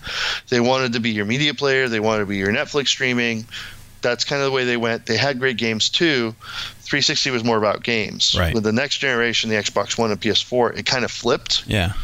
[0.48, 3.46] They wanted to be your media player, they wanted to be your Netflix streaming.
[4.02, 5.06] That's kind of the way they went.
[5.06, 6.34] They had great games too.
[6.80, 8.36] 360 was more about games.
[8.38, 8.54] Right.
[8.54, 11.66] With the next generation, the Xbox One and PS4, it kind of flipped.
[11.66, 11.94] Yeah.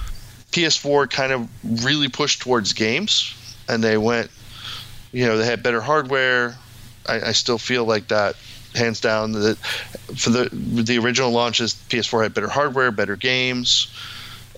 [0.52, 3.34] PS4 kind of really pushed towards games,
[3.68, 4.30] and they went,
[5.12, 6.56] you know, they had better hardware.
[7.06, 8.36] I, I still feel like that,
[8.74, 13.88] hands down, that for the the original launches, PS4 had better hardware, better games.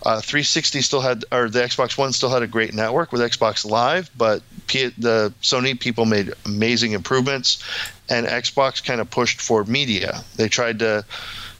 [0.05, 3.65] Uh, 360 still had, or the Xbox One still had a great network with Xbox
[3.65, 7.63] Live, but P- the Sony people made amazing improvements,
[8.09, 10.25] and Xbox kind of pushed for media.
[10.35, 11.05] They tried to,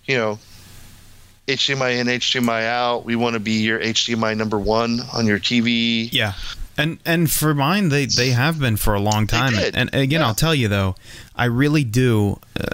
[0.07, 0.41] you know,
[1.47, 3.05] HDMI in, HDMI out.
[3.05, 6.09] We want to be your HDMI number one on your TV.
[6.13, 6.33] Yeah.
[6.79, 9.55] And and for mine, they, they have been for a long time.
[9.75, 10.27] And again, Yeah.
[10.27, 10.95] I'll tell you though,
[11.37, 12.39] I really do.
[12.59, 12.67] Uh,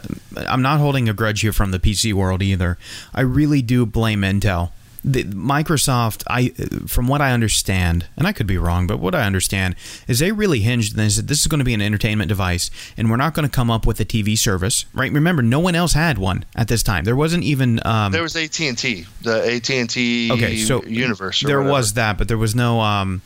[0.48, 2.78] I'm not holding a grudge here from the PC world either.
[3.14, 4.70] I really do blame Intel.
[5.04, 6.48] The, Microsoft, I
[6.86, 9.76] from what I understand, and I could be wrong, but what I understand
[10.08, 10.96] is they really hinged.
[10.96, 13.54] They said this is going to be an entertainment device, and we're not going to
[13.54, 15.10] come up with a TV service, right?
[15.12, 17.04] Remember, no one else had one at this time.
[17.04, 17.80] There wasn't even.
[17.86, 21.40] Um, There was AT and T, the AT and T Okay, so U-verse.
[21.42, 22.80] there whatever, was that, but there was no.
[22.80, 23.22] Um,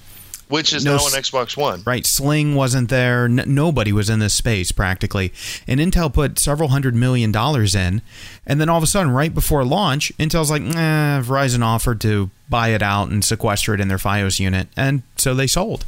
[0.52, 1.82] which is no now on Xbox One.
[1.84, 2.04] right?
[2.06, 3.24] Sling wasn't there.
[3.24, 5.32] N- nobody was in this space practically.
[5.66, 8.02] And Intel put several hundred million dollars in.
[8.46, 12.30] And then all of a sudden, right before launch, Intel's like, nah, Verizon offered to
[12.50, 14.68] buy it out and sequester it in their Fios unit.
[14.76, 15.84] And so they sold.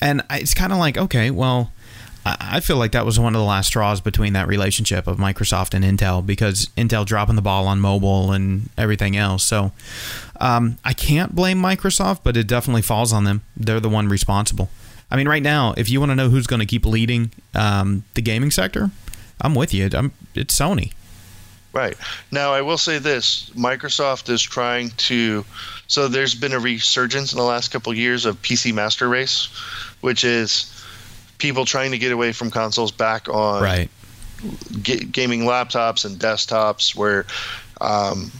[0.00, 1.72] And it's kind of like, okay, well,
[2.28, 5.74] I feel like that was one of the last straws between that relationship of Microsoft
[5.74, 9.46] and Intel because Intel dropping the ball on mobile and everything else.
[9.46, 9.70] So
[10.40, 13.42] um, I can't blame Microsoft, but it definitely falls on them.
[13.56, 14.70] They're the one responsible.
[15.08, 18.02] I mean, right now, if you want to know who's going to keep leading um,
[18.14, 18.90] the gaming sector,
[19.40, 19.88] I'm with you.
[19.92, 20.92] I'm, it's Sony.
[21.72, 21.96] Right.
[22.32, 25.44] Now, I will say this Microsoft is trying to.
[25.86, 29.48] So, there's been a resurgence in the last couple of years of PC Master Race,
[30.00, 30.75] which is
[31.38, 33.90] people trying to get away from consoles back on Right.
[34.82, 37.26] ga- gaming laptops and desktops where
[37.80, 38.30] um,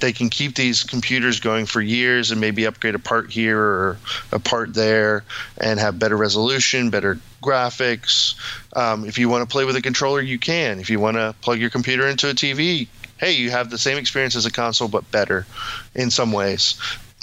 [0.00, 3.98] they can keep these computers going for years and maybe upgrade a part here or
[4.32, 5.24] a part there
[5.58, 8.34] and have better resolution, better graphics.
[8.74, 10.80] Um, if you want to play with a controller, you can.
[10.80, 12.88] If you want to plug your computer into a TV,
[13.18, 15.46] hey, you have the same experience as a console but better
[15.94, 16.78] in some ways.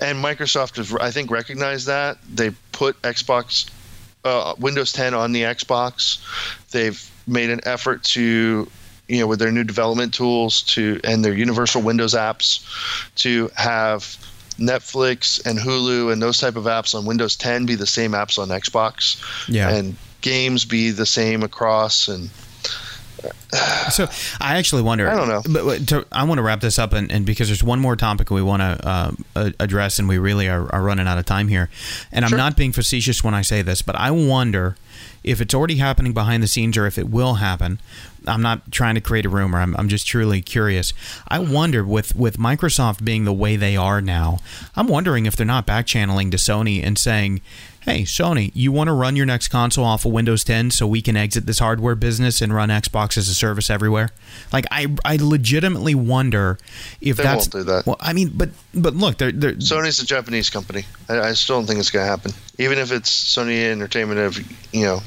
[0.00, 2.18] and Microsoft has, I think, recognized that.
[2.32, 3.70] They put Xbox,
[4.24, 6.18] uh, Windows 10 on the Xbox.
[6.70, 8.68] They've made an effort to,
[9.08, 12.64] you know, with their new development tools to and their Universal Windows apps,
[13.16, 14.02] to have
[14.58, 18.38] Netflix and Hulu and those type of apps on Windows 10 be the same apps
[18.38, 19.70] on Xbox, Yeah.
[19.70, 22.30] and games be the same across and
[23.90, 24.06] So
[24.40, 25.08] I actually wonder.
[25.08, 25.42] I don't know.
[25.64, 28.30] but, to, I want to wrap this up, and, and because there's one more topic
[28.30, 31.68] we want to uh, address, and we really are, are running out of time here.
[32.10, 34.76] And I'm not being facetious when I say this, but I wonder
[35.24, 37.80] if it's already happening behind the scenes or if it will happen.
[38.26, 39.58] I'm not trying to create a rumor.
[39.58, 40.94] I'm, I'm just truly curious.
[41.28, 44.38] I wonder with with Microsoft being the way they are now,
[44.76, 47.40] I'm wondering if they're not back channeling to Sony and saying.
[47.82, 51.02] Hey, Sony, you want to run your next console off of Windows 10 so we
[51.02, 54.10] can exit this hardware business and run Xbox as a service everywhere?
[54.52, 56.58] Like, I, I legitimately wonder
[57.00, 57.46] if They that's.
[57.46, 57.86] won't do that.
[57.86, 60.84] Well, I mean, but but look, they're, they're Sony's a Japanese company.
[61.08, 62.30] I, I still don't think it's going to happen.
[62.58, 64.38] Even if it's Sony Entertainment of,
[64.72, 65.00] you know,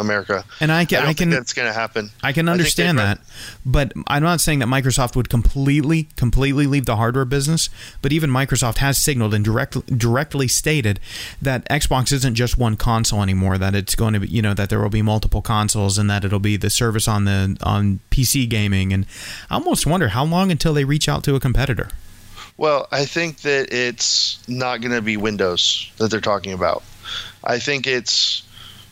[0.00, 0.44] America.
[0.60, 2.10] And I can, I, I, can, think that's going to happen.
[2.22, 3.20] I can understand they'd that,
[3.64, 7.68] but I'm not saying that Microsoft would completely, completely leave the hardware business.
[8.02, 10.98] But even Microsoft has signaled and direct, directly stated
[11.40, 13.58] that Xbox isn't just one console anymore.
[13.58, 16.24] That it's going to be, you know, that there will be multiple consoles, and that
[16.24, 18.92] it'll be the service on the on PC gaming.
[18.92, 19.06] And
[19.50, 21.88] I almost wonder how long until they reach out to a competitor.
[22.56, 26.82] Well, I think that it's not going to be Windows that they're talking about.
[27.42, 28.42] I think it's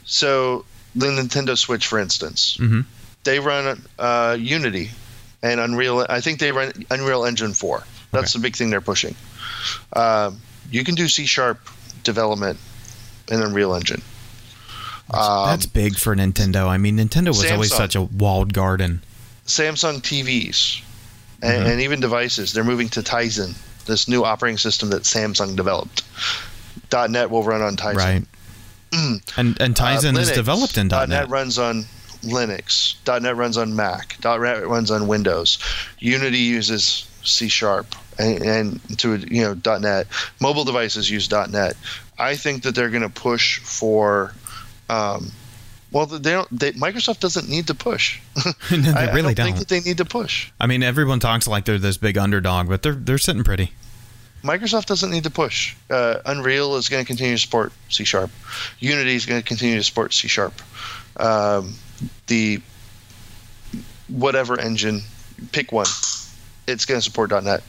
[0.05, 0.65] so
[0.99, 2.85] the Nintendo Switch, for instance, Mhm.
[3.25, 4.91] they run uh, Unity
[5.43, 6.05] and Unreal.
[6.09, 7.85] I think they run Unreal Engine 4.
[8.13, 9.15] That's the big thing they're pushing.
[9.93, 11.61] Um, you can do C Sharp
[12.05, 12.59] development
[13.29, 14.03] in Unreal Engine.
[15.11, 16.67] Um, That's big for Nintendo.
[16.69, 19.03] I mean, Nintendo was always such a walled garden.
[19.47, 20.83] Samsung TVs
[21.43, 21.71] and, Mhm.
[21.73, 23.55] and even devices, they're moving to Tizen,
[23.87, 26.03] this new operating system that Samsung developed.
[26.93, 27.95] .NET will run on Tizen.
[27.97, 28.25] Right.
[28.93, 31.09] And and Tizen Uh, is developed in .NET.
[31.09, 31.85] .NET runs on
[32.23, 32.95] Linux.
[33.23, 34.17] .NET runs on Mac.
[34.25, 35.59] .NET runs on Windows.
[35.99, 40.07] Unity uses C Sharp and, and to you know .NET.
[40.41, 41.77] Mobile devices use .NET.
[42.19, 44.33] I think that they're going to push for.
[44.89, 45.31] Um,
[45.91, 46.49] well, they don't.
[46.59, 48.21] They, Microsoft doesn't need to push.
[48.45, 49.59] No, they I, I really don't think don't.
[49.61, 50.51] that they need to push.
[50.61, 53.73] I mean, everyone talks like they're this big underdog, but they're they're sitting pretty.
[54.43, 55.75] Microsoft doesn't need to push.
[55.91, 58.31] Uh, Unreal is going to continue to support C Sharp.
[58.79, 60.55] Unity is going to continue to support C Sharp.
[61.17, 61.75] Um,
[62.29, 62.61] the
[64.09, 65.03] whatever engine,
[65.53, 65.87] pick one,
[66.67, 67.63] it's going to support .NET.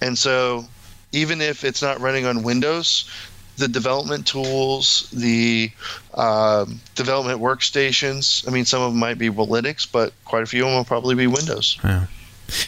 [0.00, 0.66] And so,
[1.12, 3.08] even if it's not running on Windows,
[3.56, 5.70] the development tools, the
[6.14, 8.46] um, development workstations.
[8.48, 10.84] I mean, some of them might be Linux, but quite a few of them will
[10.84, 11.78] probably be Windows.
[11.84, 12.06] Yeah.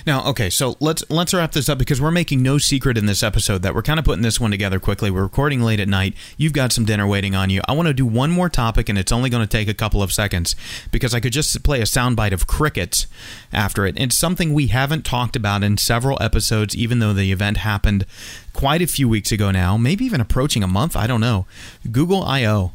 [0.06, 3.22] Now, okay, so let's let's wrap this up because we're making no secret in this
[3.22, 5.10] episode that we're kind of putting this one together quickly.
[5.10, 6.14] We're recording late at night.
[6.36, 7.60] You've got some dinner waiting on you.
[7.66, 10.02] I want to do one more topic, and it's only going to take a couple
[10.02, 10.56] of seconds
[10.90, 13.06] because I could just play a soundbite of crickets
[13.52, 13.98] after it.
[13.98, 18.06] It's something we haven't talked about in several episodes, even though the event happened
[18.52, 20.96] quite a few weeks ago now, maybe even approaching a month.
[20.96, 21.46] I don't know.
[21.90, 22.72] Google I/O.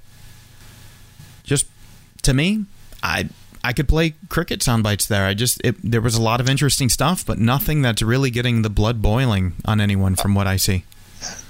[1.44, 1.66] Just
[2.22, 2.66] to me,
[3.02, 3.30] I
[3.64, 5.26] I could play cricket sound bites there.
[5.26, 8.62] I just it, there was a lot of interesting stuff, but nothing that's really getting
[8.62, 10.86] the blood boiling on anyone from what I see.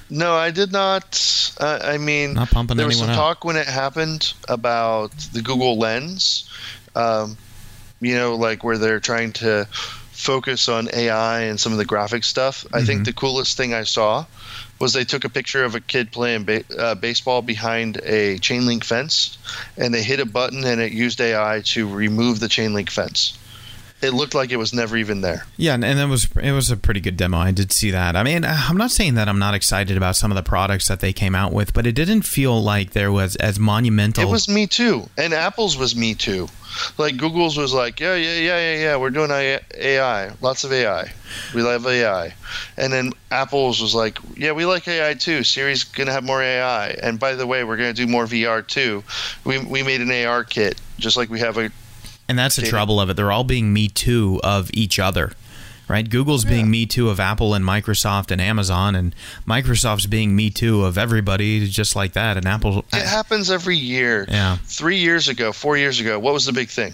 [0.10, 1.54] No, I did not.
[1.60, 3.16] Uh, I mean, Not pumping there was some up.
[3.16, 6.50] talk when it happened about the Google Lens.
[6.96, 7.38] Um,
[8.02, 9.68] you know, like where they're trying to
[10.20, 12.66] focus on AI and some of the graphic stuff.
[12.74, 12.86] I Mm-hmm.
[12.86, 14.26] think the coolest thing I saw
[14.80, 18.66] was they took a picture of a kid playing ba- uh, baseball behind a chain
[18.66, 19.38] link fence,
[19.78, 23.38] and they hit a button and it used AI to remove the chain link fence.
[24.02, 25.46] It looked like it was never even there.
[25.58, 27.38] Yeah, and, and it was it was a pretty good demo.
[27.38, 28.16] I did see that.
[28.16, 30.88] I mean, uh, I'm not saying that I'm not excited about some of the products
[30.88, 34.24] that they came out with, but it didn't feel like there was as monumental.
[34.24, 36.48] It was me too, and Apple's was me too.
[36.98, 38.96] Like Google's was like, yeah, yeah, yeah, yeah, yeah.
[38.98, 41.12] We're doing AI, lots of AI.
[41.54, 42.34] We love AI,
[42.78, 45.44] and then Apple's was like, yeah, we like AI too.
[45.44, 49.04] Siri's gonna have more AI, and by the way, we're gonna do more VR too.
[49.44, 51.72] We we made an AR kit, just like we have a.
[52.30, 53.16] And that's the trouble of it.
[53.16, 55.34] They're all being me too of each other.
[55.88, 56.08] Right?
[56.08, 59.16] Google's being me too of Apple and Microsoft and Amazon and
[59.48, 64.28] Microsoft's being me too of everybody just like that and Apple It happens every year.
[64.30, 64.58] Yeah.
[64.66, 66.94] Three years ago, four years ago, what was the big thing?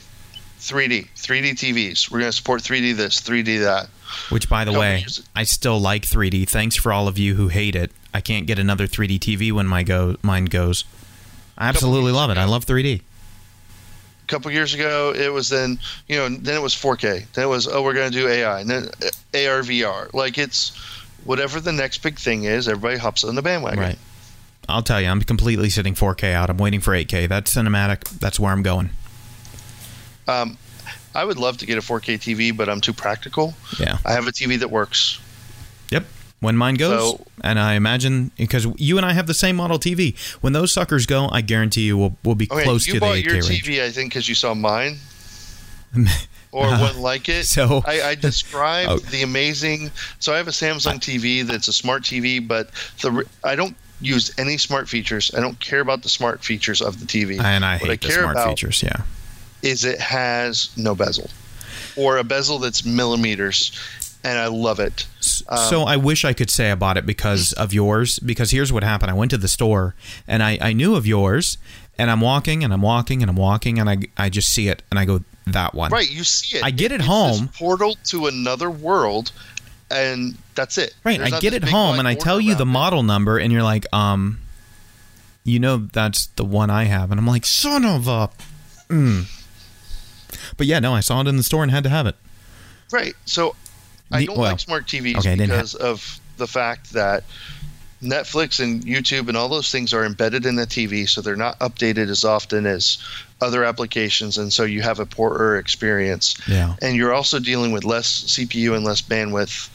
[0.59, 2.09] 3D, 3D TVs.
[2.09, 3.89] We're gonna support 3D this, 3D that.
[4.29, 6.47] Which by the way, I still like 3D.
[6.47, 7.91] Thanks for all of you who hate it.
[8.13, 10.85] I can't get another 3D TV when my go mine goes.
[11.57, 12.37] I absolutely love it.
[12.37, 13.01] I love 3D.
[14.25, 17.25] A couple years ago, it was then you know then it was 4K.
[17.33, 19.07] Then it was oh we're gonna do AI and then uh,
[19.37, 20.11] AR VR.
[20.13, 20.75] Like it's
[21.25, 22.67] whatever the next big thing is.
[22.67, 23.79] Everybody hops on the bandwagon.
[23.79, 23.99] Right.
[24.67, 26.49] I'll tell you, I'm completely sitting 4K out.
[26.49, 27.29] I'm waiting for 8K.
[27.29, 28.09] That's cinematic.
[28.19, 28.89] That's where I'm going.
[30.27, 30.57] Um,
[31.13, 33.53] I would love to get a 4K TV, but I'm too practical.
[33.79, 33.99] Yeah.
[34.03, 35.19] I have a TV that works.
[36.45, 39.77] When mine goes, So- and I imagine because you and I have the same model
[39.79, 40.15] TV.
[40.41, 43.15] When those suckers go, I guarantee you we'll, we'll be Okay, close to the bought
[43.17, 43.63] 8K your range.
[43.63, 44.99] TV, I think, because you saw mine.
[46.51, 47.45] or uh, wouldn't like it.
[47.45, 48.97] So- I, I described Oh.
[48.97, 49.91] the amazing.
[50.19, 52.69] So I have a Samsung TV that's a smart TV, but
[53.01, 55.31] the I don't use any smart features.
[55.35, 57.39] I don't care about the smart features of the TV.
[57.41, 58.83] And I what hate I the smart features.
[58.83, 59.01] Yeah.
[59.61, 61.29] is it has no bezel,
[61.95, 63.71] or a bezel that's millimeters,
[64.25, 65.05] and I love it.
[65.47, 68.19] Um, so I wish I could say I bought it because of yours.
[68.19, 69.95] Because here's what happened: I went to the store
[70.27, 71.57] and I, I knew of yours,
[71.97, 74.81] and I'm walking and I'm walking and I'm walking and I I just see it
[74.89, 75.91] and I go that one.
[75.91, 76.63] Right, you see it.
[76.63, 77.49] I get it It's home.
[77.49, 79.31] Portal to another world,
[79.91, 80.95] and that's it.
[81.03, 81.19] Right.
[81.19, 82.65] There's I get it home and I tell you the it.
[82.65, 84.39] model number and you're like, um,
[85.43, 88.29] you know that's the one I have, and I'm like, son of a.
[90.57, 92.15] But yeah, no, I saw it in the store and had to have it.
[92.91, 93.13] Right.
[93.25, 93.55] So
[94.15, 97.23] I don't well, like smart TVs okay, didn't ha- because of the fact that
[98.01, 101.57] Netflix and YouTube and all those things are embedded in the TV, so they're not
[101.59, 102.97] updated as often as
[103.41, 106.35] other applications, and so you have a poorer experience.
[106.47, 106.75] Yeah.
[106.81, 109.69] And you're also dealing with less CPU and less bandwidth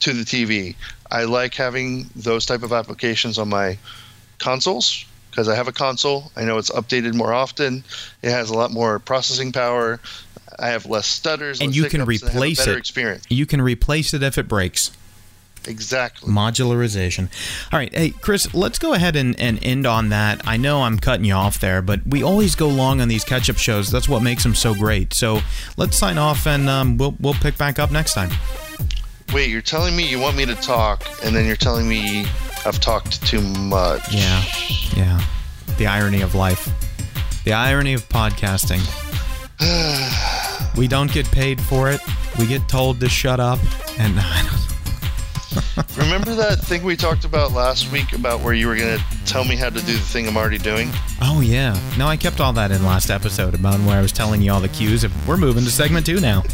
[0.00, 0.74] to the TV.
[1.10, 3.78] I like having those type of applications on my
[4.38, 6.30] consoles because I have a console.
[6.36, 7.84] I know it's updated more often.
[8.22, 10.00] It has a lot more processing power.
[10.62, 12.78] I have less stutters, And less you can hiccups, and I have a replace it.
[12.78, 14.92] Experience You can replace it if it breaks.
[15.66, 16.30] exactly.
[16.32, 17.28] Modularization.
[17.72, 17.92] All right.
[17.94, 20.40] Hey, Chris, let's go ahead and, and end on that.
[20.46, 23.50] I know I'm cutting you off there, but we always go long on these catch
[23.50, 23.90] up shows.
[23.90, 25.12] That's what makes them so great.
[25.14, 25.40] So
[25.76, 28.30] let's sign off and um, we'll, we'll pick back up next time.
[29.32, 32.26] Wait, you're telling me you want me to talk, and then you're telling me
[32.66, 34.12] I've talked too much.
[34.12, 34.44] Yeah.
[34.94, 35.24] Yeah.
[35.78, 36.68] The irony of life.
[37.44, 38.80] The irony of podcasting.
[40.76, 42.00] we don't get paid for it.
[42.38, 43.58] We get told to shut up.
[43.98, 44.62] And I don't
[45.96, 49.44] Remember that thing we talked about last week about where you were going to tell
[49.44, 50.90] me how to do the thing I'm already doing?
[51.20, 51.78] Oh yeah.
[51.98, 54.60] No, I kept all that in last episode about where I was telling you all
[54.60, 55.04] the cues.
[55.26, 56.42] We're moving to segment two now.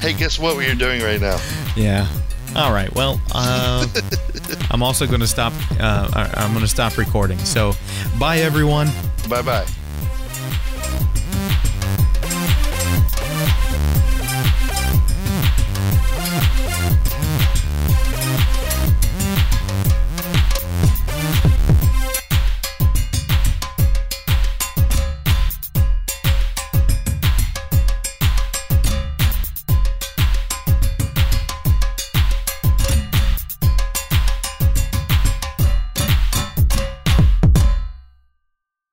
[0.00, 1.38] Hey, guess what we are doing right now?
[1.76, 2.06] Yeah.
[2.54, 2.94] All right.
[2.94, 3.84] Well, uh,
[4.70, 5.52] I'm also going to stop.
[5.78, 7.38] Uh, I'm going to stop recording.
[7.40, 7.72] So,
[8.16, 8.88] bye everyone.
[9.28, 9.66] Bye bye.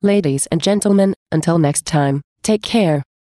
[0.06, 3.01] Ladies and gentlemen, until next time, take care.